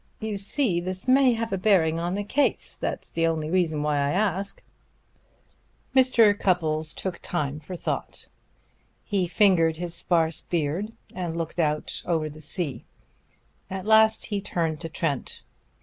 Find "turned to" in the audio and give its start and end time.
14.41-14.89